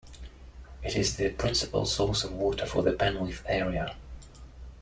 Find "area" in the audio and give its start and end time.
3.47-3.95